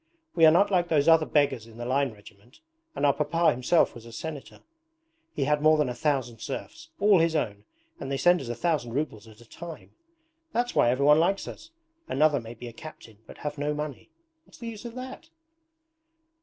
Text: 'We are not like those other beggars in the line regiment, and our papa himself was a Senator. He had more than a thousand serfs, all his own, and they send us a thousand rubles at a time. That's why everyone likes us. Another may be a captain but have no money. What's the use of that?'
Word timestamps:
'We 0.33 0.47
are 0.47 0.51
not 0.51 0.71
like 0.71 0.87
those 0.87 1.07
other 1.07 1.27
beggars 1.27 1.67
in 1.67 1.77
the 1.77 1.85
line 1.85 2.11
regiment, 2.11 2.61
and 2.95 3.05
our 3.05 3.13
papa 3.13 3.51
himself 3.51 3.93
was 3.93 4.03
a 4.07 4.11
Senator. 4.11 4.61
He 5.35 5.43
had 5.43 5.61
more 5.61 5.77
than 5.77 5.89
a 5.89 5.93
thousand 5.93 6.39
serfs, 6.39 6.89
all 6.99 7.19
his 7.19 7.35
own, 7.35 7.65
and 7.99 8.09
they 8.11 8.17
send 8.17 8.41
us 8.41 8.49
a 8.49 8.55
thousand 8.55 8.93
rubles 8.93 9.27
at 9.27 9.41
a 9.41 9.45
time. 9.47 9.91
That's 10.53 10.73
why 10.73 10.89
everyone 10.89 11.19
likes 11.19 11.47
us. 11.47 11.69
Another 12.07 12.39
may 12.39 12.55
be 12.55 12.67
a 12.67 12.73
captain 12.73 13.19
but 13.27 13.37
have 13.45 13.59
no 13.59 13.75
money. 13.75 14.09
What's 14.45 14.57
the 14.57 14.69
use 14.69 14.85
of 14.85 14.95
that?' 14.95 15.29